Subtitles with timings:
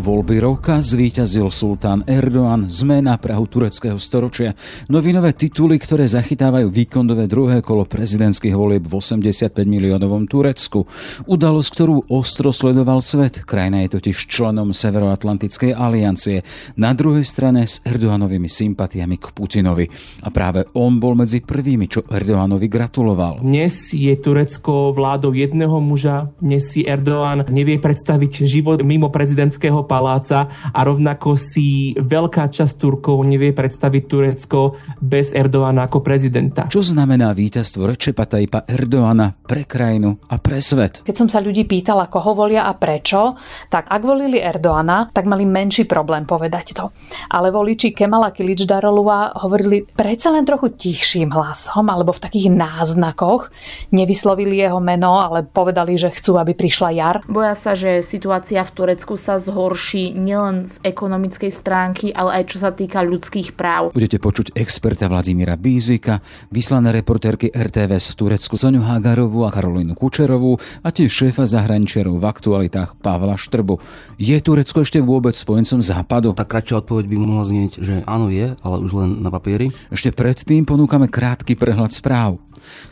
[0.00, 4.56] Voľby roka zvíťazil sultán Erdoğan, sme na Prahu tureckého storočia.
[4.88, 10.88] Novinové tituly, ktoré zachytávajú výkondové druhé kolo prezidentských volieb v 85 miliónovom Turecku.
[11.28, 13.44] Udalosť, ktorú ostro sledoval svet.
[13.44, 16.48] Krajina je totiž členom Severoatlantickej aliancie.
[16.80, 19.84] Na druhej strane s Erdoğanovými sympatiami k Putinovi.
[20.24, 23.44] A práve on bol medzi prvými, čo Erdoğanovi gratuloval.
[23.44, 26.32] Dnes je Turecko vládou jedného muža.
[26.40, 33.26] Dnes si Erdoğan nevie predstaviť život mimo prezidentského paláca a rovnako si veľká časť Turkov
[33.26, 36.70] nevie predstaviť Turecko bez Erdoána ako prezidenta.
[36.70, 41.02] Čo znamená víťazstvo Rečepa Tajpa Erdoána pre krajinu a pre svet?
[41.02, 43.34] Keď som sa ľudí pýtala, koho volia a prečo,
[43.66, 46.94] tak ak volili Erdoána, tak mali menší problém povedať to.
[47.34, 53.50] Ale voliči Kemala Kiličdarolova hovorili predsa len trochu tichším hlasom alebo v takých náznakoch.
[53.90, 57.16] Nevyslovili jeho meno, ale povedali, že chcú, aby prišla jar.
[57.26, 62.52] Boja sa, že situácia v Turecku sa zhorší horší nielen z ekonomickej stránky, ale aj
[62.52, 63.96] čo sa týka ľudských práv.
[63.96, 66.20] Budete počuť experta Vladimíra Bízika,
[66.52, 72.28] vyslané reportérky RTVS v Turecku Soňu Hagarovú a Karolínu Kučerovú a tiež šéfa zahraničiarov v
[72.28, 73.80] aktualitách Pavla Štrbu.
[74.20, 76.36] Je Turecko ešte vôbec spojencom západu?
[76.36, 79.72] Tak kratšia odpoveď by mohla znieť, že áno je, ale už len na papieri.
[79.88, 82.36] Ešte predtým ponúkame krátky prehľad správ.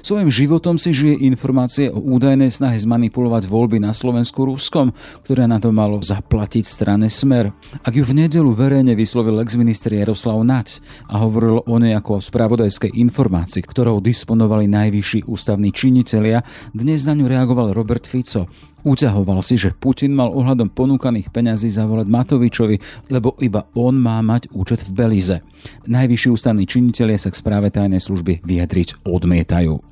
[0.02, 4.94] Svojim životom si žije informácie o údajnej snahe zmanipulovať voľby na Slovensku Ruskom,
[5.26, 7.52] ktoré na to malo zaplatiť strane Smer.
[7.82, 12.24] Ak ju v nedelu verejne vyslovil ex-minister Jaroslav Nať a hovoril o nej ako o
[12.24, 18.48] spravodajskej informácii, ktorou disponovali najvyšší ústavní činitelia, dnes na ňu reagoval Robert Fico.
[18.86, 22.76] Uťahoval si, že Putin mal ohľadom ponúkaných peňazí zavolať Matovičovi,
[23.10, 25.42] lebo iba on má mať účet v Belize.
[25.90, 29.82] Najvyšší ústavní činitelia sa k správe tajnej služby vyjadriť odmietajú.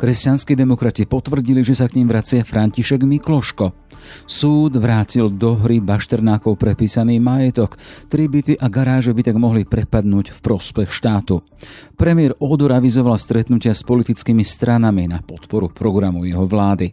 [0.00, 3.90] Kresťanskí demokrati potvrdili, že sa k ním vracia František Mikloško.
[4.26, 7.76] Súd vrátil do hry Bašternákov prepísaný majetok.
[8.08, 11.44] Tri byty a garáže by tak mohli prepadnúť v prospech štátu.
[11.94, 16.90] Premiér Odor avizoval stretnutia s politickými stranami na podporu programu jeho vlády.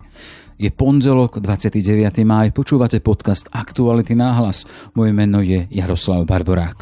[0.58, 2.26] Je pondelok, 29.
[2.26, 4.66] máj, počúvate podcast Aktuality náhlas.
[4.98, 6.82] Moje meno je Jaroslav Barborák.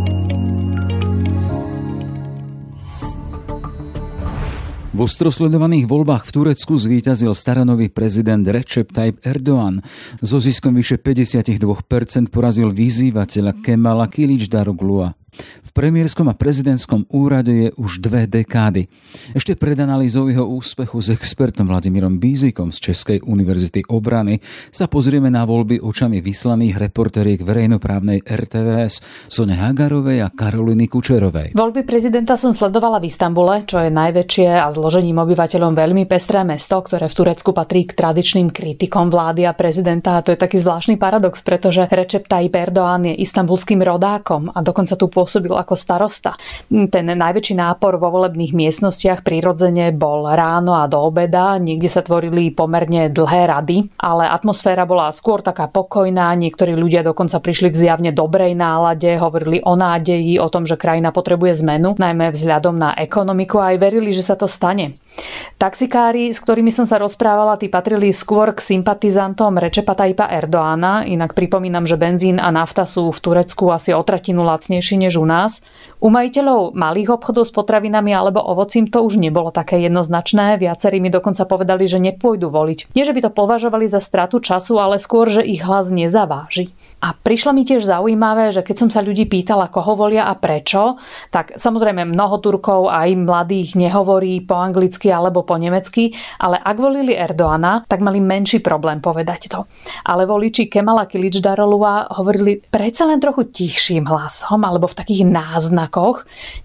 [4.91, 9.79] V ostrosledovaných voľbách v Turecku zvíťazil staranový prezident Recep Tayyip Erdoğan.
[10.19, 11.63] So ziskom vyše 52%
[12.27, 15.20] porazil vyzývateľa Kemala Kiličdaroglua.
[15.31, 18.91] V premiérskom a prezidentskom úrade je už dve dekády.
[19.31, 25.31] Ešte pred analýzou jeho úspechu s expertom Vladimírom Bízikom z Českej univerzity obrany sa pozrieme
[25.31, 31.55] na voľby očami vyslaných reporteriek verejnoprávnej RTVS Sone Hagarovej a Karoliny Kučerovej.
[31.55, 36.75] Voľby prezidenta som sledovala v Istambule, čo je najväčšie a zložením obyvateľom veľmi pestré mesto,
[36.83, 40.19] ktoré v Turecku patrí k tradičným kritikom vlády a prezidenta.
[40.19, 44.99] A to je taký zvláštny paradox, pretože Recep Tayyip Erdoğan je istambulským rodákom a dokonca
[44.99, 46.33] tu pôsobil ako starosta.
[46.73, 52.49] Ten najväčší nápor vo volebných miestnostiach prirodzene bol ráno a do obeda, niekde sa tvorili
[52.49, 58.09] pomerne dlhé rady, ale atmosféra bola skôr taká pokojná, niektorí ľudia dokonca prišli k zjavne
[58.09, 63.61] dobrej nálade, hovorili o nádeji, o tom, že krajina potrebuje zmenu, najmä vzhľadom na ekonomiku
[63.61, 65.00] a aj verili, že sa to stane.
[65.61, 71.37] Taxikári, s ktorými som sa rozprávala, tí patrili skôr k sympatizantom Rečepa Tajpa Erdoána, inak
[71.37, 75.61] pripomínam, že benzín a nafta sú v Turecku asi o tretinu lacnejší než u nás.
[76.01, 81.13] U majiteľov malých obchodov s potravinami alebo ovocím to už nebolo také jednoznačné, viacerí mi
[81.13, 82.89] dokonca povedali, že nepôjdu voliť.
[82.97, 86.73] Nie, že by to považovali za stratu času, ale skôr, že ich hlas nezaváži.
[87.05, 90.97] A prišlo mi tiež zaujímavé, že keď som sa ľudí pýtala, koho volia a prečo,
[91.29, 97.13] tak samozrejme mnoho Turkov aj mladých nehovorí po anglicky alebo po nemecky, ale ak volili
[97.13, 99.69] Erdoana, tak mali menší problém povedať to.
[100.01, 105.90] Ale voliči Kemala Kiličdarolua hovorili predsa len trochu tichším hlasom alebo v takých náznakoch.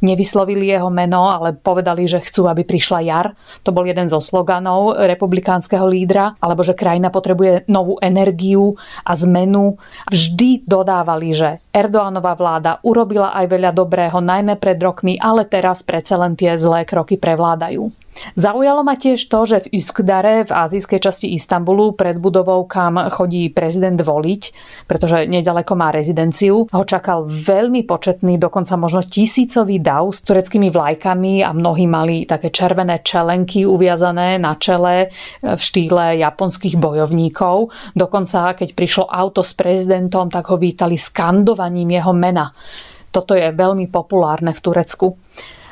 [0.00, 3.26] Nevyslovili jeho meno, ale povedali, že chcú, aby prišla jar.
[3.67, 9.76] To bol jeden zo sloganov republikánskeho lídra, alebo že krajina potrebuje novú energiu a zmenu.
[10.08, 16.17] Vždy dodávali, že Erdoánová vláda urobila aj veľa dobrého, najmä pred rokmi, ale teraz predsa
[16.17, 18.06] len tie zlé kroky prevládajú.
[18.37, 23.49] Zaujalo ma tiež to, že v Üskdare v azijskej časti Istanbulu pred budovou, kam chodí
[23.53, 24.43] prezident voliť,
[24.89, 31.45] pretože nedaleko má rezidenciu, ho čakal veľmi početný, dokonca možno tisícový dav s tureckými vlajkami
[31.45, 35.13] a mnohí mali také červené čelenky uviazané na čele
[35.45, 37.71] v štýle japonských bojovníkov.
[37.93, 42.53] Dokonca, keď prišlo auto s prezidentom, tak ho vítali skandovaním jeho mena.
[43.13, 45.07] Toto je veľmi populárne v Turecku.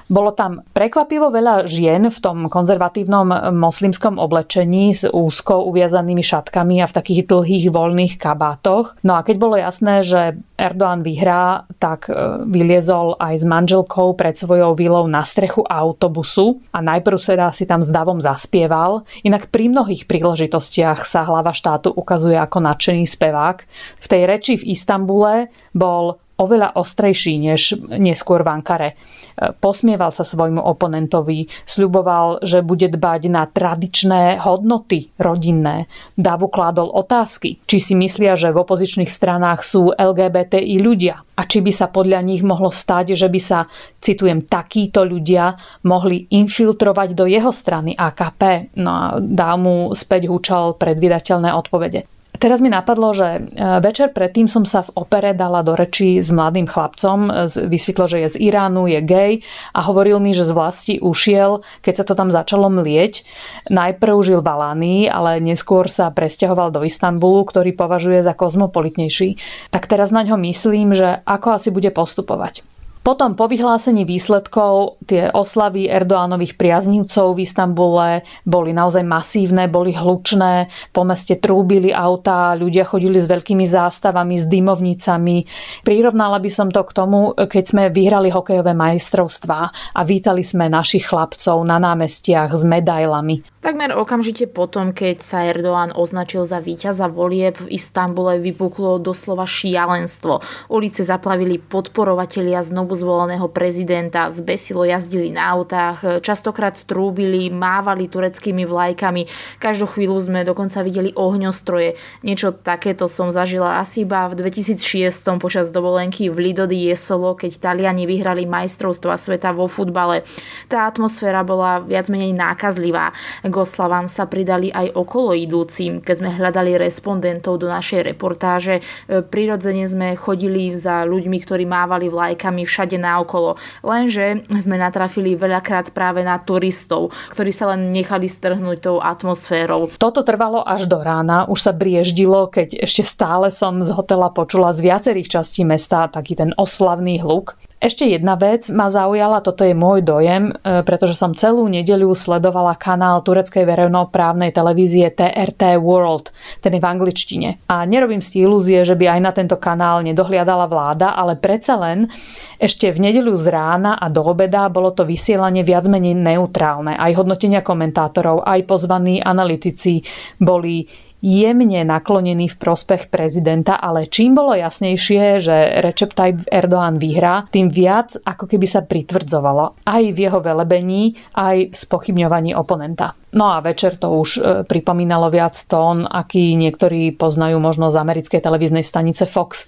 [0.04, 6.86] Bolo tam prekvapivo veľa žien v tom konzervatívnom moslimskom oblečení s úzko uviazanými šatkami a
[6.86, 9.00] v takých dlhých voľných kabátoch.
[9.00, 12.14] No a keď bolo jasné, že Erdoğan vyhrá, tak e,
[12.46, 17.82] vyliezol aj s manželkou pred svojou vilou na strechu autobusu a najprv teda si tam
[17.82, 19.02] s davom zaspieval.
[19.26, 23.56] Inak pri mnohých príležitostiach sa hlava štátu ukazuje ako nadšený spevák.
[23.98, 28.90] V tej reči v Istambule bol oveľa ostrejší než neskôr v Ankare.
[29.34, 35.90] Posmieval sa svojmu oponentovi, sľuboval, že bude dbať na tradičné hodnoty rodinné.
[36.14, 41.58] Davu kládol otázky, či si myslia, že v opozičných stranách sú LGBTI ľudia a či
[41.66, 43.66] by sa podľa nich mohlo stať, že by sa,
[43.98, 48.74] citujem, takíto ľudia mohli infiltrovať do jeho strany AKP.
[48.78, 52.13] No a dá mu späť húčal predvydateľné odpovede.
[52.34, 53.40] Teraz mi napadlo, že e,
[53.78, 57.46] večer predtým som sa v opere dala do reči s mladým chlapcom.
[57.46, 59.32] Vysvetlo, že je z Iránu, je gay
[59.70, 63.22] a hovoril mi, že z vlasti ušiel, keď sa to tam začalo mlieť.
[63.70, 69.38] Najprv žil v Alánii, ale neskôr sa presťahoval do Istanbulu, ktorý považuje za kozmopolitnejší.
[69.70, 72.73] Tak teraz na ňo myslím, že ako asi bude postupovať.
[73.04, 80.72] Potom po vyhlásení výsledkov tie oslavy Erdoánových priaznívcov v Istambule boli naozaj masívne, boli hlučné,
[80.88, 85.44] po meste trúbili autá, ľudia chodili s veľkými zástavami, s dymovnicami.
[85.84, 89.60] Prirovnala by som to k tomu, keď sme vyhrali hokejové majstrovstvá
[89.92, 93.44] a vítali sme našich chlapcov na námestiach s medailami.
[93.60, 100.44] Takmer okamžite potom, keď sa Erdoğan označil za víťaza volieb, v Istambule vypuklo doslova šialenstvo.
[100.68, 109.26] Ulice zaplavili podporovatelia znovu zvoleného prezidenta, zbesilo jazdili na autách, častokrát trúbili, mávali tureckými vlajkami.
[109.58, 111.98] Každú chvíľu sme dokonca videli ohňostroje.
[112.22, 118.04] Niečo takéto som zažila asi iba v 2006 počas dovolenky v Lidody Jesolo, keď Taliani
[118.04, 120.22] vyhrali majstrovstva sveta vo futbale.
[120.68, 123.10] Tá atmosféra bola viac menej nákazlivá
[123.42, 126.04] k oslavám sa pridali aj okolo idúcim.
[126.04, 132.12] Keď sme hľadali respondentov do našej reportáže, e, prirodzene sme chodili za ľuďmi, ktorí mávali
[132.12, 133.56] vlajkami všade naokolo.
[133.80, 139.88] Lenže sme natrafili veľakrát práve na turistov, ktorí sa len nechali strhnúť tou atmosférou.
[139.96, 144.76] Toto trvalo až do rána, už sa brieždilo, keď ešte stále som z hotela počula
[144.76, 147.56] z viacerých častí mesta taký ten oslavný hluk.
[147.82, 152.78] Ešte jedna vec ma zaujala, toto je môj dojem, e, pretože som celú nedeľu sledovala
[152.80, 156.32] kanál tureckej verejnoprávnej televízie TRT World,
[156.64, 157.48] ten je v angličtine.
[157.68, 162.08] A nerobím si ilúzie, že by aj na tento kanál nedohliadala vláda, ale predsa len
[162.56, 166.96] ešte v nedeľu z rána a do obeda bolo to vysielanie viac menej neutrálne.
[166.96, 170.00] Aj hodnotenia komentátorov, aj pozvaní analytici
[170.40, 170.88] boli
[171.24, 177.72] jemne naklonený v prospech prezidenta, ale čím bolo jasnejšie, že Recep Tayyip Erdoğan vyhrá, tým
[177.72, 183.16] viac ako keby sa pritvrdzovalo aj v jeho velebení, aj v spochybňovaní oponenta.
[183.34, 188.38] No a večer to už e, pripomínalo viac tón, aký niektorí poznajú možno z americkej
[188.38, 189.66] televíznej stanice Fox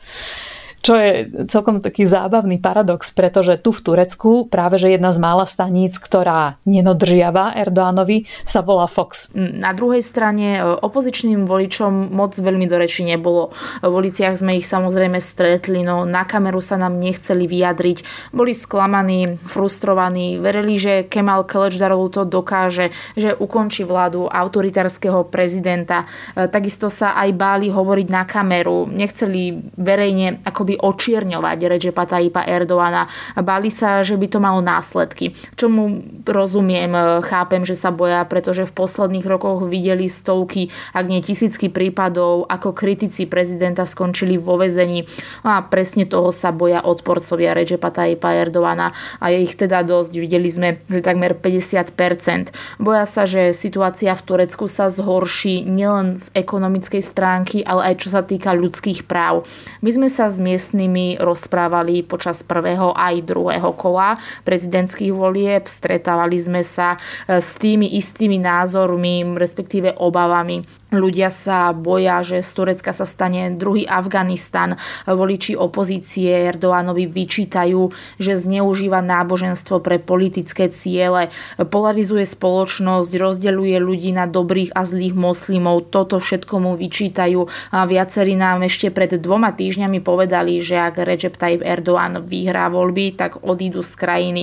[0.86, 5.42] čo je celkom taký zábavný paradox, pretože tu v Turecku práve že jedna z mála
[5.42, 9.34] staníc, ktorá nenodržiava Erdoánovi, sa volá Fox.
[9.34, 13.50] Na druhej strane e, opozičným voličom moc veľmi do reči nebolo.
[13.82, 18.30] V uliciach sme ich samozrejme stretli, no na kameru sa nám nechceli vyjadriť.
[18.30, 26.06] Boli sklamaní, frustrovaní, verili, že Kemal Kılıçdaroğlu to dokáže, že ukončí vládu autoritárskeho prezidenta.
[26.38, 28.86] E, takisto sa aj báli hovoriť na kameru.
[28.86, 33.08] Nechceli verejne akoby očierňovať Recepa Tayyipa Erdoana.
[33.40, 35.34] Bali sa, že by to malo následky.
[35.56, 41.20] Čomu rozumiem, e, chápem, že sa boja, pretože v posledných rokoch videli stovky, ak nie
[41.20, 45.04] tisícky prípadov, ako kritici prezidenta skončili vo vezení.
[45.42, 50.12] No a presne toho sa boja odporcovia Recepa Tayyipa Erdoana a je ich teda dosť.
[50.16, 52.54] Videli sme, že takmer 50%.
[52.80, 58.08] Boja sa, že situácia v Turecku sa zhorší nielen z ekonomickej stránky, ale aj čo
[58.10, 59.46] sa týka ľudských práv.
[59.84, 65.70] My sme sa z miest miestnymi rozprávali počas prvého aj druhého kola prezidentských volieb.
[65.70, 70.66] Stretávali sme sa e, s tými istými názormi, respektíve obavami.
[70.86, 74.78] Ľudia sa boja, že z Turecka sa stane druhý Afganistan.
[75.02, 77.90] Voliči opozície Erdoánovi vyčítajú,
[78.22, 85.90] že zneužíva náboženstvo pre politické ciele, polarizuje spoločnosť, rozdeľuje ľudí na dobrých a zlých moslimov.
[85.90, 87.74] Toto všetko mu vyčítajú.
[87.74, 93.18] A viacerí nám ešte pred dvoma týždňami povedali, že ak Recep Tayyip Erdoğan vyhrá voľby,
[93.18, 94.42] tak odídu z krajiny.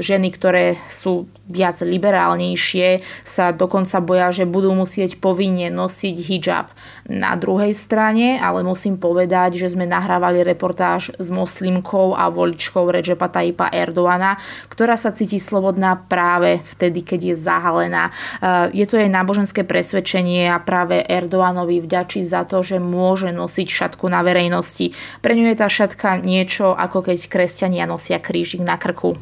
[0.00, 6.66] Ženy, ktoré sú viac liberálnejšie, sa dokonca boja, že budú musieť povinne nosiť hijab.
[7.06, 13.30] Na druhej strane, ale musím povedať, že sme nahrávali reportáž s moslimkou a voličkou Recepa
[13.30, 14.34] Tayyipa Erdoana,
[14.66, 18.10] ktorá sa cíti slobodná práve vtedy, keď je zahalená.
[18.74, 24.10] Je to jej náboženské presvedčenie a práve Erdoanovi vďačí za to, že môže nosiť šatku
[24.10, 24.90] na verejnosti.
[25.22, 29.14] Pre ňu je tá šatka niečo, ako keď kresťania nosia krížik na krku.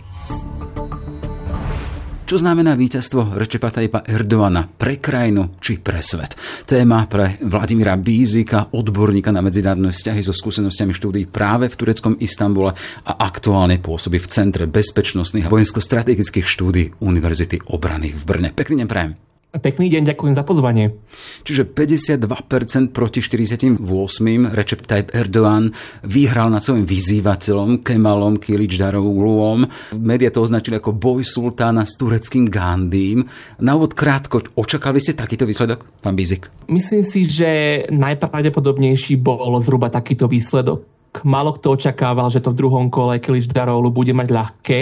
[2.25, 6.33] Čo znamená víťazstvo Rečepa Tajpa Erdoana pre krajinu či pre svet?
[6.64, 12.73] Téma pre Vladimíra Bízika, odborníka na medzinárodné vzťahy so skúsenostiami štúdií práve v tureckom Istambule
[13.04, 18.49] a aktuálne pôsobí v Centre bezpečnostných a vojensko-strategických štúdí Univerzity obrany v Brne.
[18.57, 19.34] Pekný deň prajem.
[19.55, 20.99] Pekný deň, ďakujem za pozvanie.
[21.47, 23.79] Čiže 52% proti 48.
[24.51, 25.71] Recep Tayyip Erdogan
[26.03, 29.71] vyhral nad svojim vyzývateľom Kemalom Kiličdarovúom.
[29.95, 33.31] Media to označili ako boj sultána s tureckým Gandhím.
[33.63, 36.51] Na úvod krátko, očakali ste takýto výsledok, pán Bizik?
[36.67, 37.51] Myslím si, že
[37.95, 43.94] najpravdepodobnejší bol zhruba takýto výsledok Málo kto očakával, že to v druhom kole Kilič Darolu
[43.94, 44.78] bude mať ľahké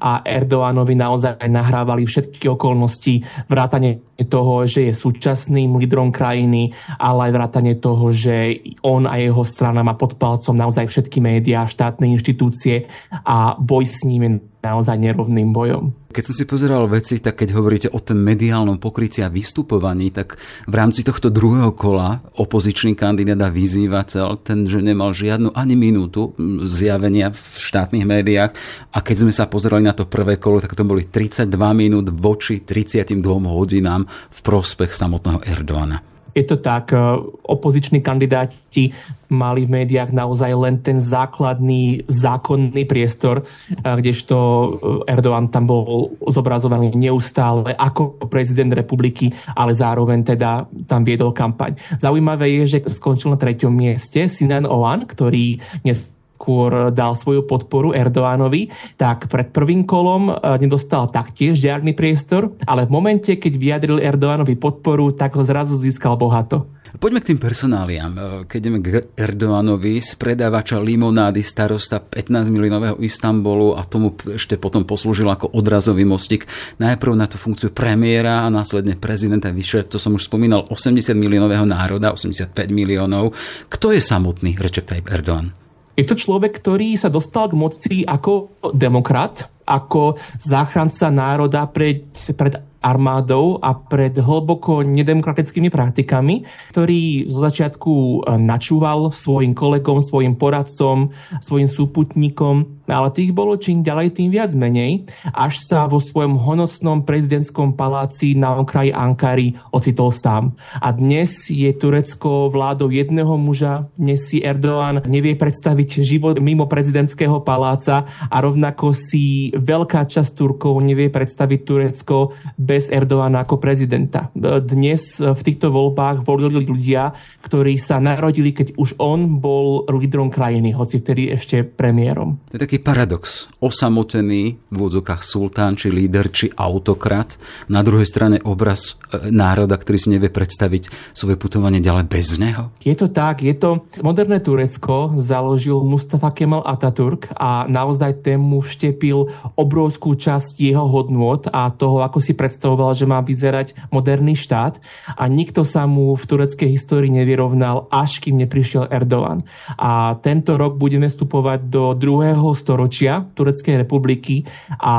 [0.00, 7.32] a Erdoánovi naozaj nahrávali všetky okolnosti, vrátane toho, že je súčasným lídrom krajiny, ale aj
[7.36, 12.88] vrátane toho, že on a jeho strana má pod palcom naozaj všetky médiá, štátne inštitúcie
[13.26, 14.30] a boj s ním je
[14.64, 16.03] naozaj nerovným bojom.
[16.14, 20.38] Keď som si pozeral veci, tak keď hovoríte o tom mediálnom pokrytí a vystupovaní, tak
[20.70, 26.30] v rámci tohto druhého kola opozičný kandidát a vyzývateľ, ten, že nemal žiadnu ani minútu
[26.62, 28.54] zjavenia v štátnych médiách
[28.94, 32.62] a keď sme sa pozerali na to prvé kolo, tak to boli 32 minút voči
[32.62, 33.18] 32
[33.50, 36.13] hodinám v prospech samotného Erdoána.
[36.34, 36.98] Je to tak, e,
[37.42, 38.90] opoziční kandidáti
[39.30, 43.44] mali v médiách naozaj len ten základný zákonný priestor, e,
[43.82, 44.68] kdežto e,
[45.14, 51.74] Erdoğan tam bol zobrazovaný neustále ako prezident republiky, ale zároveň teda tam viedol kampaň.
[51.98, 56.13] Zaujímavé je, že skončil na treťom mieste Sinan Oan, ktorý dnes
[56.44, 58.68] skôr dal svoju podporu Erdoánovi,
[59.00, 64.60] tak pred prvým kolom e, nedostal taktiež žiadny priestor, ale v momente, keď vyjadril Erdoánovi
[64.60, 66.68] podporu, tak ho zrazu získal bohato.
[66.94, 68.12] Poďme k tým personáliám.
[68.14, 74.54] E, keď ideme k Erdoánovi, z predávača limonády starosta 15 miliónového Istanbulu a tomu ešte
[74.54, 76.46] potom poslúžil ako odrazový mostik.
[76.78, 81.66] Najprv na tú funkciu premiéra a následne prezidenta vyše, to som už spomínal, 80 miliónového
[81.66, 83.34] národa, 85 miliónov.
[83.66, 85.63] Kto je samotný Recep Tayyip Erdoğan?
[85.94, 92.58] Je to človek, ktorý sa dostal k moci ako demokrat, ako záchranca národa pred, pred
[92.84, 96.44] armádou a pred hlboko nedemokratickými praktikami,
[96.76, 101.08] ktorý zo začiatku e, načúval svojim kolegom, svojim poradcom,
[101.40, 107.04] svojim súputníkom, ale tých bolo čím ďalej, tým viac menej, až sa vo svojom honosnom
[107.04, 110.52] prezidentskom paláci na okraji Ankary ocitol sám.
[110.80, 117.40] A dnes je Turecko vládou jedného muža, dnes si Erdoğan nevie predstaviť život mimo prezidentského
[117.40, 124.28] paláca a rovnako si veľká časť Turkov nevie predstaviť Turecko bez Erdoána ako prezidenta.
[124.64, 127.12] Dnes v týchto voľbách volili ľudia,
[127.44, 132.40] ktorí sa narodili, keď už on bol lídrom krajiny, hoci vtedy ešte premiérom.
[132.50, 133.50] To je taký paradox.
[133.60, 137.36] Osamotený v úvodzokách sultán, či líder, či autokrat.
[137.68, 142.72] Na druhej strane obraz e, národa, ktorý si nevie predstaviť svoje putovanie ďalej bez neho.
[142.80, 149.28] Je to tak, je to moderné Turecko založil Mustafa Kemal Atatürk a naozaj tému vštepil
[149.58, 154.80] obrovskú časť jeho hodnôt a toho, ako si predstavoval, že má vyzerať moderný štát
[155.16, 159.42] a nikto sa mu v tureckej histórii nevyrovnal, až kým neprišiel Erdogan.
[159.76, 164.48] A tento rok budeme vstupovať do druhého storočia Tureckej republiky
[164.80, 164.96] a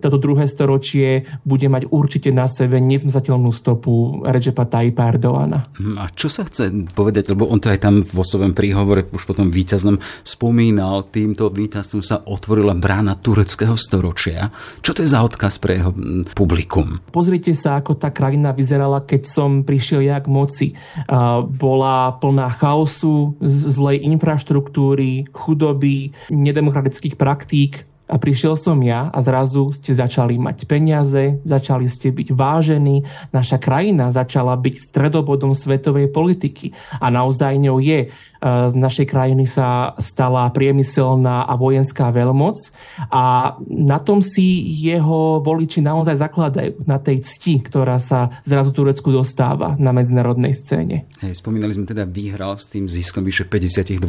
[0.00, 5.68] toto druhé storočie bude mať určite na sebe nezmzateľnú stopu Recepa Tayyipa Erdogana.
[5.76, 9.28] Hm, a čo sa chce povedať, lebo on to aj tam vo svojom príhovore už
[9.28, 14.48] potom víťaznom spomínal, týmto víťazstvom sa otvorila brána tureckého storočia.
[14.80, 17.04] Čo to je za odkaz pre jeho hm, publikum?
[17.12, 20.68] Pozrite sa, ako tá krajina vyzerala, keď som prišiel ja k moci.
[21.58, 26.14] Bola plná chaosu, zlej infraštruktúry, chudoby,
[26.94, 27.72] nedemokratických praktík,
[28.04, 33.00] a prišiel som ja a zrazu ste začali mať peniaze, začali ste byť vážení,
[33.32, 38.12] naša krajina začala byť stredobodom svetovej politiky a naozaj ňou je.
[38.44, 42.60] Z našej krajiny sa stala priemyselná a vojenská veľmoc
[43.08, 49.08] a na tom si jeho voliči naozaj zakladajú, na tej cti, ktorá sa zrazu Turecku
[49.08, 51.08] dostáva na medzinárodnej scéne.
[51.24, 54.04] Hej, spomínali sme teda vyhral s tým ziskom vyše 52%.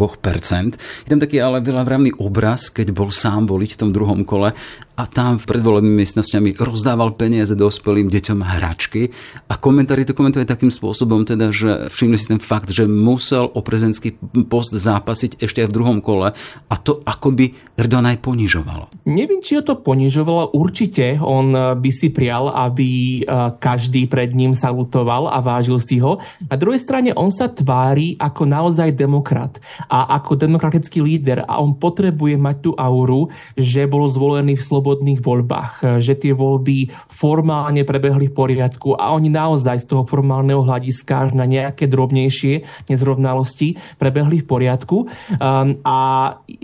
[0.76, 1.88] Je tam taký ale veľa
[2.20, 4.52] obraz, keď bol sám voliť v tom druhom kole
[4.96, 9.12] a tam v predvolebnými miestnosťami rozdával peniaze dospelým deťom hračky
[9.52, 13.60] a komentári to komentuje takým spôsobom, teda, že všimli si ten fakt, že musel o
[13.60, 14.16] prezidentský
[14.48, 16.32] post zápasiť ešte aj v druhom kole
[16.72, 18.88] a to akoby Erdogan aj ponižovalo.
[19.12, 20.56] Neviem, či ho to ponižovalo.
[20.56, 23.22] Určite on by si prial, aby e,
[23.60, 26.24] každý pred ním salutoval a vážil si ho.
[26.48, 29.60] Na druhej strane on sa tvári ako naozaj demokrat
[29.92, 33.28] a ako demokratický líder a on potrebuje mať tú auru,
[33.60, 39.34] že bol zvolený v slobodných voľbách, že tie voľby formálne prebehli v poriadku a oni
[39.34, 45.10] naozaj z toho formálneho hľadiska až na nejaké drobnejšie nezrovnalosti prebehli v poriadku.
[45.42, 45.98] Um, a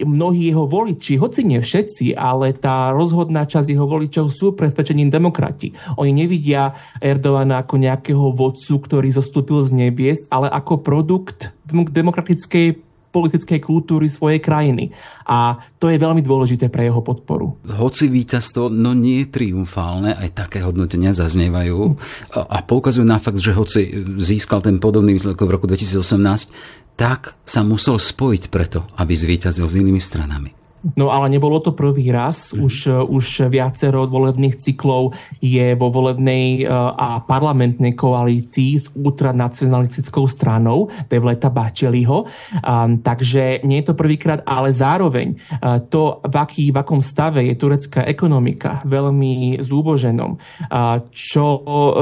[0.05, 5.73] mnohí jeho voliči, hoci nie všetci, ale tá rozhodná časť jeho voličov sú presvedčení demokrati.
[5.97, 13.59] Oni nevidia Erdogana ako nejakého vodcu, ktorý zostúpil z nebies, ale ako produkt demokratickej politickej
[13.59, 14.95] kultúry svojej krajiny.
[15.27, 17.59] A to je veľmi dôležité pre jeho podporu.
[17.67, 21.99] Hoci víťazstvo, no nie je triumfálne, aj také hodnotenia zaznievajú
[22.35, 23.91] a poukazujú na fakt, že hoci
[24.23, 26.51] získal ten podobný výsledok v roku 2018,
[26.95, 30.60] tak sa musel spojiť preto, aby zvíťazil s inými stranami.
[30.97, 32.51] No ale nebolo to prvý raz.
[32.51, 32.59] Mhm.
[32.65, 32.75] Už,
[33.07, 41.53] už viacero volebných cyklov je vo volebnej e, a parlamentnej koalícii s ultranacionalistickou stranou Devleta
[41.53, 42.25] Bačeliho.
[42.61, 47.45] Um, takže nie je to prvýkrát, ale zároveň uh, to, v, aký, v akom stave
[47.45, 50.37] je turecká ekonomika, veľmi zúboženom,
[51.11, 51.43] čo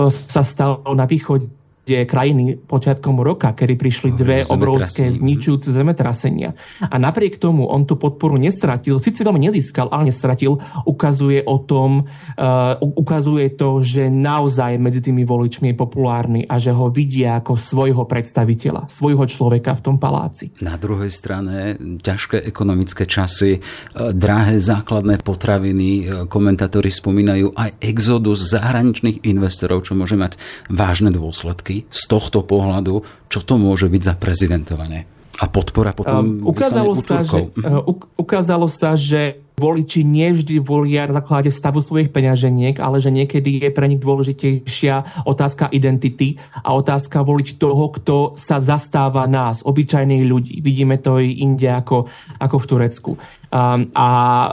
[0.09, 1.58] sa stalo na východe
[2.05, 6.53] krajiny počiatkom roka, kedy prišli dve obrovské zničujúce zemetrasenia.
[6.85, 12.05] A napriek tomu on tú podporu nestratil, síce veľmi nezískal, ale nestratil, ukazuje o tom,
[12.05, 17.55] uh, ukazuje to, že naozaj medzi tými voličmi je populárny a že ho vidia ako
[17.55, 20.51] svojho predstaviteľa, svojho človeka v tom paláci.
[20.59, 28.49] Na druhej strane ťažké ekonomické časy, uh, drahé základné potraviny, uh, komentátori spomínajú aj exodus
[28.49, 30.35] zahraničných investorov, čo môže mať
[30.67, 35.07] vážne dôsledky z tohto pohľadu, čo to môže byť za prezidentovanie.
[35.39, 37.79] A podpora potom um, ukázalo, sa, že, uh,
[38.19, 43.69] ukázalo sa, že voliči nevždy volia na základe stavu svojich peňaženiek, ale že niekedy je
[43.69, 50.63] pre nich dôležitejšia otázka identity a otázka voliť toho, kto sa zastáva nás, obyčajných ľudí.
[50.63, 52.07] Vidíme to i inde ako,
[52.39, 53.11] ako v Turecku.
[53.49, 54.09] Um, a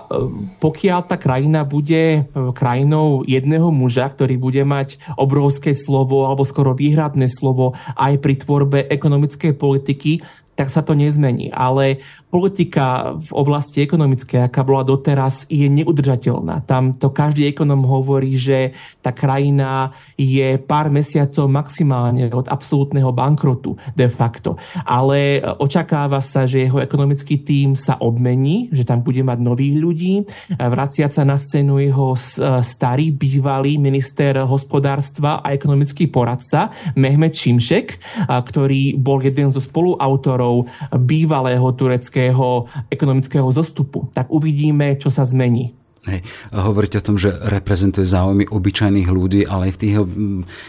[0.08, 6.48] um, pokiaľ tá krajina bude uh, krajinou jedného muža, ktorý bude mať obrovské slovo alebo
[6.48, 10.24] skoro výhradné slovo aj pri tvorbe ekonomickej politiky,
[10.56, 11.52] tak sa to nezmení.
[11.52, 12.00] Ale
[12.32, 16.64] politika v oblasti ekonomickej, aká bola doteraz, je neudržateľná.
[16.64, 18.72] Tam to každý ekonom hovorí, že
[19.04, 24.56] tá krajina je pár mesiacov maximálne od absolútneho bankrotu de facto.
[24.88, 30.14] Ale očakáva sa, že jeho ekonomický tím sa obmení, že tam bude mať nových ľudí.
[30.56, 32.16] Vraciať sa na scénu jeho
[32.64, 40.70] starý bývalý minister hospodárstva a ekonomický poradca Mehmet Šimšek, ktorý bol jeden zo spoluautorov autorov
[40.94, 44.08] bývalého tureckého ekonomického zostupu.
[44.14, 45.74] Tak uvidíme, čo sa zmení.
[46.06, 46.22] Hej.
[46.54, 49.94] Hovoríte o tom, že reprezentuje záujmy obyčajných ľudí, ale aj v tých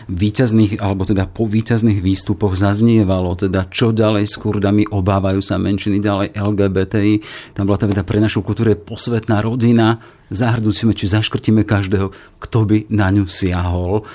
[0.10, 6.02] výťazných, alebo teda po výťazných výstupoch zaznievalo, teda čo ďalej s Kurdami, obávajú sa menšiny,
[6.02, 7.14] ďalej LGBTI,
[7.54, 10.02] tam bola teda pre našu kultúru posvetná rodina,
[10.34, 12.10] zahrdúcime, či zaškrtíme každého,
[12.42, 14.10] kto by na ňu siahol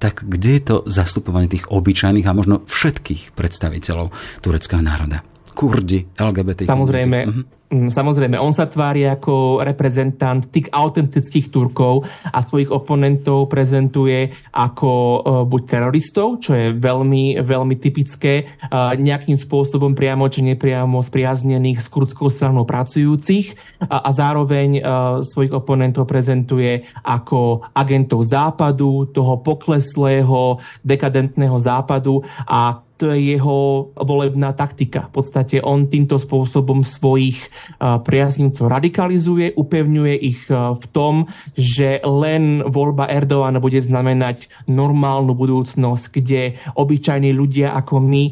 [0.00, 5.22] tak kde je to zastupovanie tých obyčajných a možno všetkých predstaviteľov tureckého národa?
[5.56, 6.68] Kurdi, LGBT.
[6.68, 7.44] Samozrejme, uh-huh.
[7.66, 15.18] Samozrejme, on sa tvári ako reprezentant tých autentických Turkov a svojich oponentov prezentuje ako uh,
[15.42, 21.90] buď teroristov, čo je veľmi, veľmi typické, uh, nejakým spôsobom priamo či nepriamo spriaznených s
[21.90, 23.58] kurdskou stranou pracujúcich
[23.90, 24.82] a, a zároveň uh,
[25.26, 34.56] svojich oponentov prezentuje ako agentov západu, toho pokleslého, dekadentného západu a to je jeho volebná
[34.56, 35.12] taktika.
[35.12, 37.36] V podstate on týmto spôsobom svojich
[37.80, 46.56] priaznivcov radikalizuje, upevňuje ich v tom, že len voľba Erdoána bude znamenať normálnu budúcnosť, kde
[46.72, 48.22] obyčajní ľudia ako my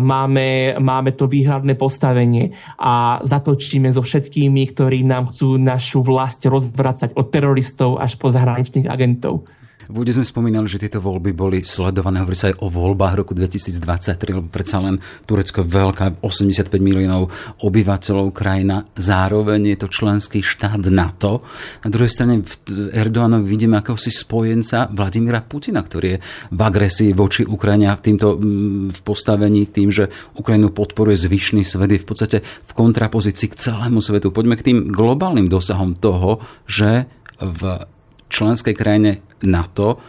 [0.00, 7.12] máme, máme to výhradné postavenie a zatočíme so všetkými, ktorí nám chcú našu vlast rozvracať
[7.12, 9.44] od teroristov až po zahraničných agentov.
[9.86, 13.38] V úde sme spomínali, že tieto voľby boli sledované, hovorí sa aj o voľbách roku
[13.38, 17.30] 2023, lebo predsa len Turecko je veľká, 85 miliónov
[17.62, 21.46] obyvateľov krajina, zároveň je to členský štát NATO.
[21.86, 22.50] Na druhej strane v
[22.98, 28.90] Erdoánovi vidíme akéhosi spojenca Vladimíra Putina, ktorý je v agresii voči Ukrajine a týmto mm,
[28.90, 34.02] v postavení tým, že Ukrajinu podporuje zvyšný svet, je v podstate v kontrapozícii k celému
[34.02, 34.34] svetu.
[34.34, 37.06] Poďme k tým globálnym dosahom toho, že
[37.38, 37.86] v
[38.28, 40.00] členskej krajine NATO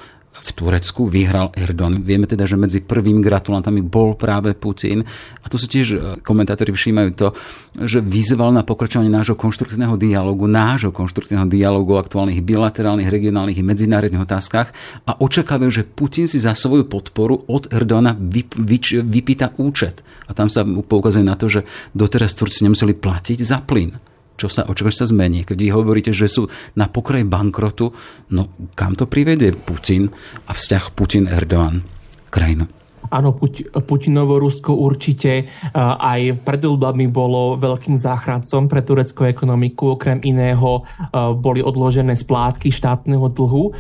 [0.48, 2.00] v Turecku vyhral Erdogan.
[2.00, 5.04] Vieme teda, že medzi prvými gratulantami bol práve Putin.
[5.44, 7.28] A tu si tiež e, komentátori všímajú to,
[7.84, 13.66] že vyzval na pokračovanie nášho konštruktívneho dialogu, nášho konštruktívneho dialogu o aktuálnych bilaterálnych, regionálnych i
[13.66, 14.72] medzinárodných otázkach
[15.04, 20.06] a očakávajú, že Putin si za svoju podporu od Erdogana vyp, vyč, vypýta účet.
[20.30, 24.64] A tam sa poukazuje na to, že doteraz Turci nemuseli platiť za plyn čo sa,
[24.70, 25.44] čo sa zmení.
[25.44, 26.46] Keď vy hovoríte, že sú
[26.78, 27.92] na pokraji bankrotu,
[28.32, 30.08] no kam to privedie Putin
[30.48, 31.82] a vzťah Putin-Erdogan
[32.30, 32.70] krajina?
[33.08, 33.40] Áno,
[33.88, 35.48] Putinovo Rusko určite
[35.80, 39.96] aj pred voľbami bolo veľkým záchrancom pre tureckú ekonomiku.
[39.96, 40.84] Okrem iného
[41.40, 43.72] boli odložené splátky štátneho dlhu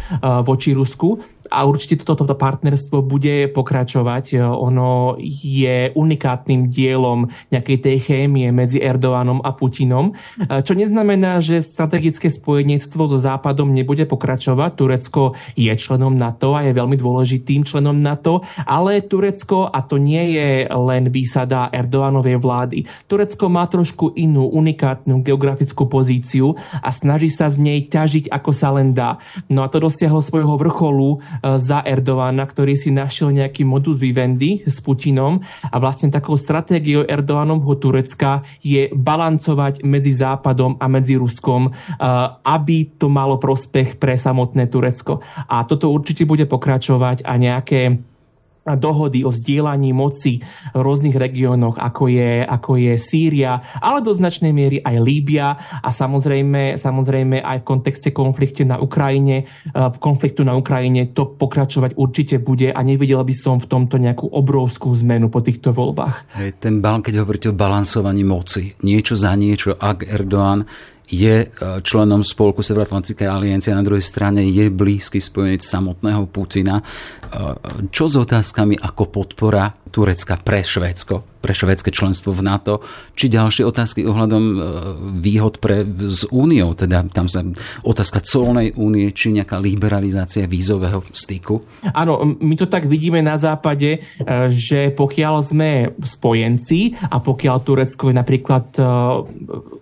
[0.47, 4.39] voči Rusku a určite toto, toto partnerstvo bude pokračovať.
[4.39, 10.11] Ono je unikátnym dielom nejakej tej chémie medzi Erdoánom a Putinom,
[10.47, 14.71] čo neznamená, že strategické spojenectvo so Západom nebude pokračovať.
[14.75, 15.21] Turecko
[15.55, 20.67] je členom NATO a je veľmi dôležitým členom NATO, ale Turecko, a to nie je
[20.67, 27.63] len výsada Erdoánovej vlády, Turecko má trošku inú unikátnu geografickú pozíciu a snaží sa z
[27.63, 29.17] nej ťažiť, ako sa len dá.
[29.47, 34.63] No a to dosiahlo svojho vrcholu E, za Erdoána, ktorý si našiel nejaký modus vivendi
[34.65, 41.69] s Putinom a vlastne takou stratégiou Erdoánovho Turecka je balancovať medzi Západom a medzi Ruskom,
[41.69, 41.71] e,
[42.45, 45.21] aby to malo prospech pre samotné Turecko.
[45.47, 47.97] A toto určite bude pokračovať a nejaké
[48.75, 54.51] dohody o zdieľaní moci v rôznych regiónoch, ako je, ako je Sýria, ale do značnej
[54.51, 60.57] miery aj Líbia a samozrejme, samozrejme aj v kontexte konfliktu na Ukrajine, eh, konfliktu na
[60.57, 65.45] Ukrajine to pokračovať určite bude a nevidel by som v tomto nejakú obrovskú zmenu po
[65.45, 66.39] týchto voľbách.
[66.41, 70.65] Hej, ten keď hovoríte o balansovaní moci, niečo za niečo, ak Erdoğan
[71.07, 71.47] je e,
[71.81, 76.79] členom spolku Severoatlantickej aliancie na druhej strane je blízky spojenec samotného Putina.
[76.79, 76.83] E,
[77.87, 81.37] čo s otázkami ako podpora Turecka pre Švédsko?
[81.47, 84.57] pre švedské členstvo v NATO, či ďalšie otázky ohľadom e,
[85.21, 87.45] výhod pre s úniou, teda tam sa
[87.87, 91.63] otázka colnej únie, či nejaká liberalizácia vízového styku?
[91.95, 93.99] Áno, my to tak vidíme na západe, e,
[94.51, 95.71] že pokiaľ sme
[96.01, 98.81] spojenci a pokiaľ Turecko je napríklad e,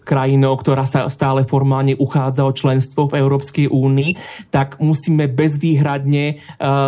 [0.06, 4.12] krajinou, ktorá sa stále formálne uchádza o členstvo v Európskej únii,
[4.54, 6.38] tak musíme bezvýhradne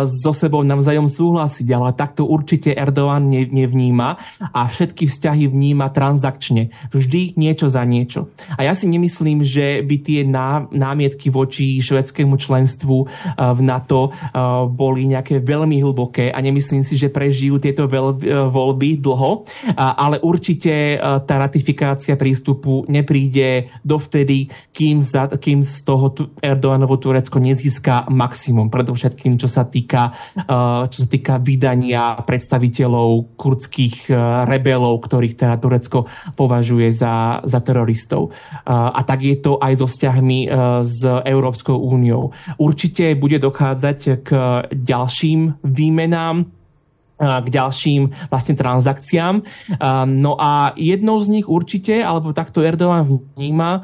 [0.06, 2.70] so sebou navzájom súhlasiť, ale takto určite
[3.18, 4.16] Erdoğan nevníma
[4.54, 6.70] a všetky vzťahy vníma transakčne.
[6.94, 8.30] Vždy niečo za niečo.
[8.54, 10.20] A ja si nemyslím, že by tie
[10.70, 13.08] námietky voči švedskému členstvu eh,
[13.54, 14.38] v NATO eh,
[14.70, 17.96] boli nejaké veľmi hlboké a nemyslím si, že prežijú tieto eh,
[18.48, 19.44] voľby dlho,
[19.78, 28.10] ale určite tá ratifikácia prístupu nepríde dovtedy, kým, za, kým z toho Erdoganovo Turecko nezíska
[28.10, 28.68] maximum.
[28.68, 30.12] Predovšetkým, čo sa týka,
[30.88, 32.97] čo sa týka vydania predstaviteľov
[33.38, 34.10] kurdských
[34.48, 38.34] rebelov, ktorých teda Turecko považuje za, za teroristov.
[38.68, 40.48] A tak je to aj so vzťahmi e,
[40.82, 42.34] s Európskou úniou.
[42.58, 44.28] Určite bude dochádzať k
[44.72, 46.57] ďalším výmenám
[47.18, 49.42] k ďalším vlastne transakciám.
[50.06, 53.02] No a jednou z nich určite, alebo takto Erdogan
[53.34, 53.82] vníma,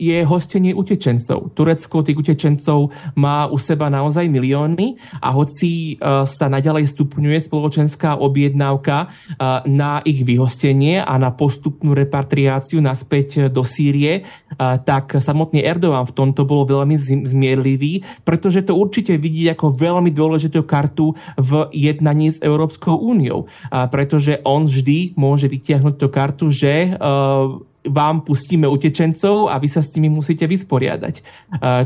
[0.00, 1.52] je hostenie utečencov.
[1.52, 2.88] Turecko tých utečencov
[3.20, 9.12] má u seba naozaj milióny a hoci sa naďalej stupňuje spoločenská objednávka
[9.68, 14.24] na ich vyhostenie a na postupnú repatriáciu naspäť do Sýrie,
[14.58, 16.96] tak samotný Erdogan v tomto bol veľmi
[17.28, 23.50] zmierlivý, pretože to určite vidí ako veľmi dôležitú kartu v jednaní s Európskou Európskou úniou,
[23.90, 29.80] pretože on vždy môže vytiahnuť tú kartu, že uh, vám pustíme utečencov a vy sa
[29.80, 31.14] s nimi musíte vysporiadať.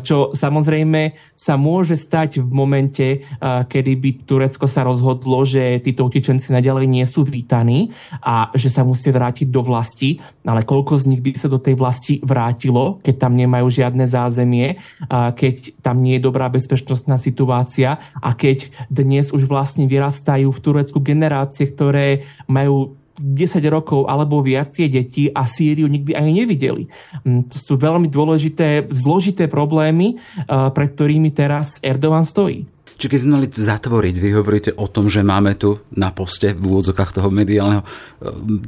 [0.02, 3.06] Čo samozrejme sa môže stať v momente,
[3.42, 8.82] kedy by Turecko sa rozhodlo, že títo utečenci naďalej nie sú vítaní a že sa
[8.82, 13.14] musia vrátiť do vlasti, ale koľko z nich by sa do tej vlasti vrátilo, keď
[13.14, 19.46] tam nemajú žiadne zázemie, keď tam nie je dobrá bezpečnostná situácia a keď dnes už
[19.46, 25.86] vlastne vyrastajú v Turecku generácie, ktoré majú 10 rokov alebo viac tie deti a Sýriu
[25.86, 26.90] nikdy ani nevideli.
[27.22, 32.66] Mm, to sú veľmi dôležité, zložité problémy, pred ktorými teraz Erdogan stojí.
[32.94, 36.62] Čiže keď sme mali zatvoriť, vy hovoríte o tom, že máme tu na poste v
[36.62, 37.82] úvodzokách toho mediálneho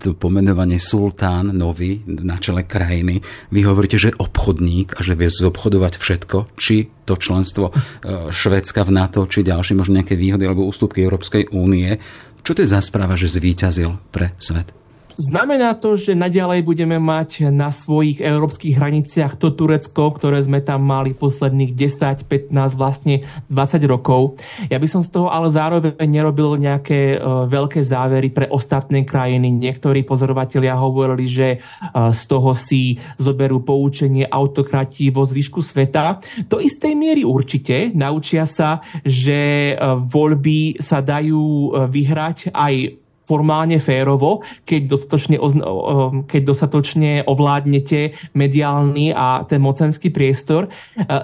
[0.03, 3.23] to pomenovanie sultán nový na čele krajiny.
[3.55, 7.71] Vy hovoríte, že obchodník a že vie zobchodovať všetko, či to členstvo
[8.35, 12.03] Švedska v NATO, či ďalšie možno nejaké výhody alebo ústupky Európskej únie.
[12.47, 14.71] Čo to je za správa, že zvíťazil pre svet?
[15.17, 20.85] Znamená to, že naďalej budeme mať na svojich európskych hraniciach to Turecko, ktoré sme tam
[20.85, 24.37] mali posledných 10, 15, vlastne 20 rokov.
[24.69, 29.49] Ja by som z toho ale zároveň nerobil nejaké uh, veľké závery pre ostatné krajiny.
[29.57, 36.21] Niektorí pozorovatelia hovorili, že uh, z toho si zoberú poučenie autokratí vo zvyšku sveta.
[36.45, 44.47] Do istej miery určite naučia sa, že uh, voľby sa dajú vyhrať aj formálne férovo,
[44.63, 45.37] keď dostatočne,
[46.31, 50.71] keď dostatočne ovládnete mediálny a ten mocenský priestor.
[50.71, 50.71] E,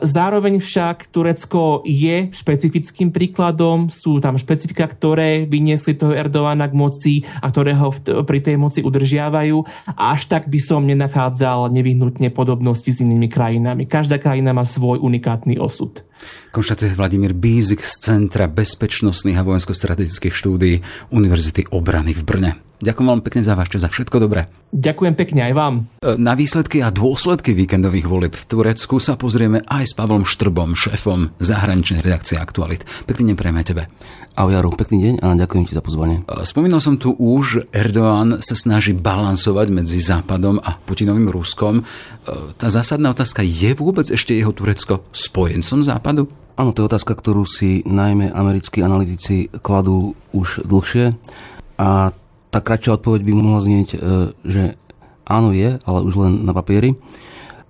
[0.03, 7.15] zároveň však Turecko je špecifickým príkladom, sú tam špecifika, ktoré vyniesli toho Erdogana k moci
[7.39, 7.95] a ktoré ho
[8.27, 9.63] pri tej moci udržiavajú.
[9.95, 13.87] Až tak by som nenachádzal nevyhnutne podobnosti s inými krajinami.
[13.87, 16.03] Každá krajina má svoj unikátny osud.
[16.53, 22.53] Konštatuje Vladimír Bízik z Centra bezpečnostných a vojensko-strategických štúdií Univerzity obrany v Brne.
[22.83, 24.53] Ďakujem vám pekne za váš čas, za všetko dobré.
[24.75, 25.75] Ďakujem pekne aj vám.
[26.03, 30.77] E, na výsledky a dôsledky víkendových volieb v Turecku sa pozrieme aj s Pavlom Štrbom,
[30.77, 32.85] šéfom zahraničnej redakcie Aktualit.
[33.09, 33.89] Pekný deň prejme tebe.
[34.35, 36.27] Ahoj Jaro, pekný deň a ďakujem ti za pozvanie.
[36.27, 41.81] E, spomínal som tu už, že Erdoğan sa snaží balansovať medzi Západom a Putinovým Ruskom.
[41.81, 41.83] E,
[42.59, 46.42] tá zásadná otázka, je vôbec ešte jeho Turecko spojencom Západu?
[46.53, 51.17] Áno, to je otázka, ktorú si najmä americkí analytici kladú už dlhšie.
[51.81, 52.13] A
[52.53, 53.99] tá kratšia odpoveď by mohla znieť, e,
[54.45, 54.77] že
[55.25, 56.93] áno je, ale už len na papieri.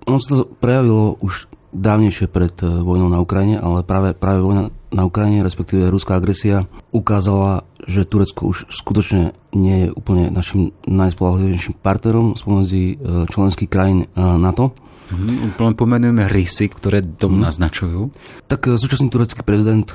[0.03, 4.67] Ono sa to prejavilo už dávnejšie pred e, vojnou na Ukrajine, ale práve, práve vojna
[4.93, 11.81] na Ukrajine, respektíve ruská agresia, ukázala, že Turecko už skutočne nie je úplne našim najspolahlivejším
[11.81, 14.77] partnerom spomedzi e, členských krajín NATO.
[15.11, 17.41] Mhm, len pomenujeme rysy, ktoré dom mhm.
[17.49, 18.01] naznačujú.
[18.47, 19.89] Tak súčasný turecký prezident,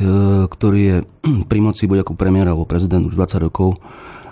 [0.50, 0.96] ktorý je
[1.50, 3.78] pri moci buď ako premiér alebo prezident už 20 rokov,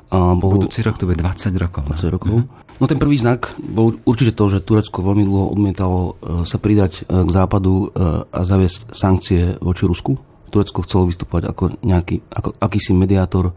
[0.06, 0.62] a bol...
[0.62, 1.82] Budúci rok to bude 20 rokov.
[1.90, 2.30] 20 rokov.
[2.30, 2.66] Mm-hmm.
[2.76, 6.12] No ten prvý znak bol určite to, že Turecko veľmi dlho odmietalo e,
[6.44, 10.14] sa pridať e, k západu e, a zaviesť sankcie voči Rusku.
[10.50, 13.52] Turecko chcelo vystúpať ako nejaký, ako akýsi mediátor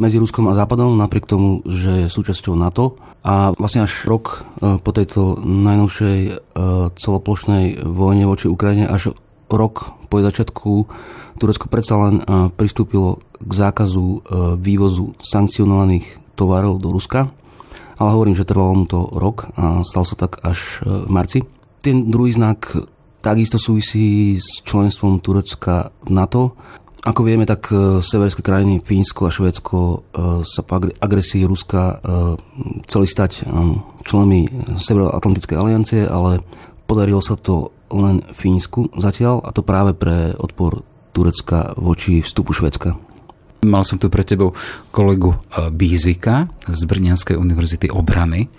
[0.00, 2.96] medzi Ruskom a Západom, napriek tomu, že je súčasťou NATO.
[3.22, 6.18] A vlastne až rok po tejto najnovšej
[6.96, 9.14] celoplošnej vojne voči Ukrajine, až
[9.52, 10.88] rok po začiatku
[11.36, 12.24] Turecko predsa len
[12.56, 14.18] pristúpilo k zákazu e,
[14.60, 17.28] vývozu sankcionovaných tovarov do Ruska,
[17.98, 21.38] ale hovorím, že trvalo mu to rok a stalo sa tak až e, v marci.
[21.82, 22.78] Ten druhý znak
[23.22, 26.58] takisto súvisí s členstvom Turecka v NATO.
[27.02, 29.78] Ako vieme, tak e, severské krajiny Fínsko a Švédsko
[30.42, 31.98] sa po agresii Ruska
[32.86, 33.46] chceli stať
[34.06, 34.46] členmi
[34.78, 36.42] Severoatlantickej aliancie, ale
[36.86, 40.82] podarilo sa to len Fínsku zatiaľ a to práve pre odpor
[41.12, 42.96] Turecka voči vstupu Švedska.
[43.62, 44.58] Mal som tu pre tebou
[44.90, 48.50] kolegu e, Bízika z Brňanskej univerzity obrany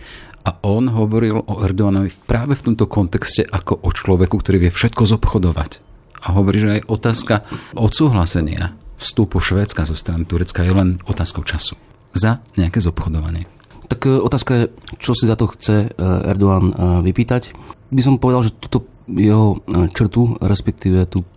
[0.43, 5.07] a on hovoril o Erdoganovi práve v tomto kontexte ako o človeku, ktorý vie všetko
[5.07, 5.79] zobchodovať.
[6.23, 7.35] A hovorí, že aj otázka
[7.75, 11.75] odsúhlasenia vstupu Švédska zo strany Turecka je len otázkou času.
[12.15, 13.47] Za nejaké zobchodovanie.
[13.87, 14.65] Tak e, otázka je,
[14.99, 16.71] čo si za to chce e, Erdogan
[17.03, 17.51] vypýtať.
[17.91, 19.59] By som povedal, že túto jeho
[19.91, 21.27] črtu, respektíve tú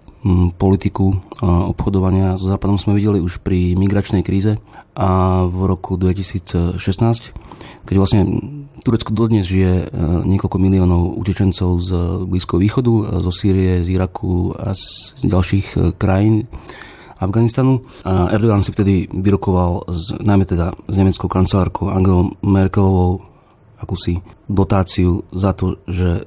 [0.59, 4.59] politiku obchodovania so Západom sme videli už pri migračnej kríze
[4.97, 6.79] a v roku 2016,
[7.87, 8.23] keď vlastne
[8.87, 9.85] Turecko dodnes žije e,
[10.31, 11.91] niekoľko miliónov utečencov z
[12.23, 16.47] Blízkoho východu, e, zo Sýrie, z Iraku a z ďalších e, krajín
[17.19, 17.83] Afganistanu.
[18.07, 23.27] A Erdogan si vtedy vyrokoval z, najmä teda s nemeckou kancelárkou Angelou Merkelovou
[23.83, 26.23] akúsi dotáciu za to, že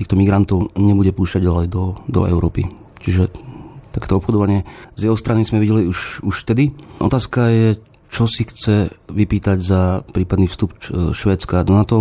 [0.00, 2.64] týchto migrantov nebude púšťať ďalej do, do Európy.
[3.04, 3.28] Čiže
[3.92, 4.64] takéto obchodovanie
[4.96, 6.72] z jeho strany sme videli už, už vtedy.
[6.98, 7.68] Otázka je,
[8.14, 10.78] čo si chce vypýtať za prípadný vstup
[11.10, 11.98] Švédska do NATO.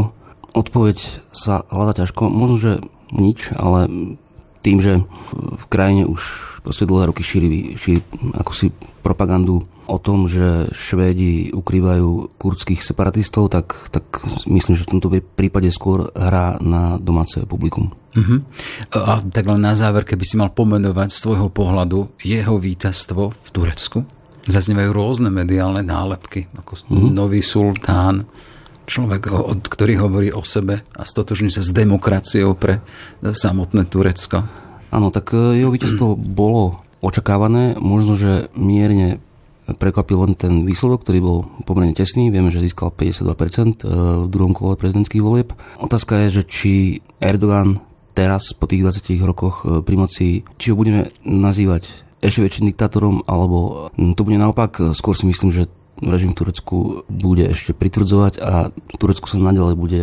[0.54, 1.02] Odpoveď
[1.34, 2.30] sa hľada ťažko.
[2.30, 2.72] Možno, že
[3.10, 3.90] nič, ale
[4.62, 5.02] tým, že
[5.34, 6.22] v krajine už
[6.62, 8.06] proste dlhé roky šíri, šíri
[8.38, 8.70] ako si
[9.02, 14.06] propagandu o tom, že Švédi ukrývajú kurdských separatistov, tak, tak
[14.48, 17.92] myslím, že v tomto prípade skôr hrá na domáce publikum.
[18.14, 18.40] Uh-huh.
[18.96, 23.48] A tak len na záver, keby si mal pomenovať z tvojho pohľadu jeho víťazstvo v
[23.52, 24.23] Turecku?
[24.44, 27.10] Zaznievajú rôzne mediálne nálepky, ako uh-huh.
[27.12, 28.28] nový sultán,
[28.84, 32.84] človek, od, ktorý hovorí o sebe a stotožní sa s demokraciou pre
[33.24, 34.44] samotné Turecko.
[34.92, 39.24] Áno, tak e, jeho víťazstvo bolo očakávané, možno, že mierne
[39.64, 42.28] prekvapil len ten výsledok, ktorý bol pomerne tesný.
[42.28, 45.56] Vieme, že získal 52% e, v druhom kole prezidentských volieb.
[45.80, 46.74] Otázka je, že či
[47.24, 47.80] Erdogan
[48.12, 51.88] teraz po tých 20 rokoch e, pri moci, či ho budeme nazývať
[52.24, 54.96] ešte väčším diktátorom, alebo to bude naopak.
[54.96, 55.68] Skôr si myslím, že
[56.00, 56.78] režim v Turecku
[57.12, 60.02] bude ešte pritvrdzovať a Turecko sa naďalej bude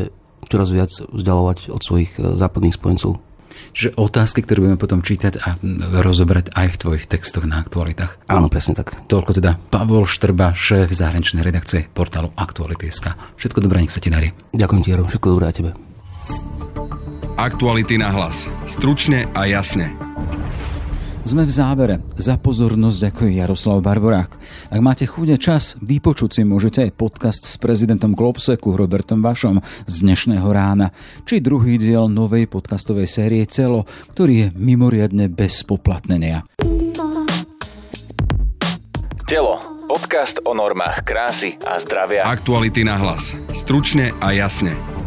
[0.51, 3.23] čoraz viac vzdialovať od svojich e, západných spojencov.
[3.71, 5.59] Že otázky, ktoré budeme potom čítať a
[6.03, 8.19] rozobrať aj v tvojich textoch na aktualitách.
[8.31, 8.95] Áno, presne tak.
[9.07, 13.15] Toľko teda Pavol Štrba, šéf zahraničnej redakcie portálu Aktuality.sk.
[13.39, 14.35] Všetko dobré, nech sa ti darí.
[14.55, 15.07] Ďakujem ti, Jaro.
[15.07, 15.71] Všetko dobré a tebe.
[17.39, 18.51] Aktuality na hlas.
[18.67, 20.10] Stručne a jasne.
[21.21, 22.01] Sme v závere.
[22.17, 24.41] Za pozornosť ďakuje Jaroslav Barborák.
[24.73, 29.95] Ak máte chude čas, vypočuť si môžete aj podcast s prezidentom Globseku Robertom Vašom z
[30.01, 30.97] dnešného rána,
[31.29, 33.85] či druhý diel novej podcastovej série Celo,
[34.17, 36.49] ktorý je mimoriadne bez poplatnenia.
[39.29, 39.61] Telo.
[39.91, 42.23] Podcast o normách krásy a zdravia.
[42.23, 43.35] Aktuality na hlas.
[43.51, 45.00] Stručne a jasne.